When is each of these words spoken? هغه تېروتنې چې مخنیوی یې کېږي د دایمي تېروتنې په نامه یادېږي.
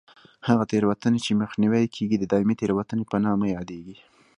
هغه 0.47 0.63
تېروتنې 0.71 1.19
چې 1.25 1.39
مخنیوی 1.41 1.81
یې 1.85 1.93
کېږي 1.95 2.17
د 2.19 2.25
دایمي 2.31 2.55
تېروتنې 2.59 3.03
په 3.11 3.17
نامه 3.25 3.45
یادېږي. 3.55 3.95